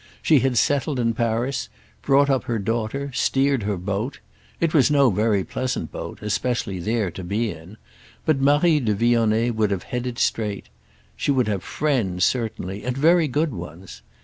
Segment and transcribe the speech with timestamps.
[0.23, 1.69] She had settled in Paris,
[2.01, 4.19] brought up her daughter, steered her boat.
[4.59, 7.77] It was no very pleasant boat—especially there—to be in;
[8.25, 10.69] but Marie de Vionnet would have headed straight.
[11.15, 14.01] She would have friends, certainly—and very good ones.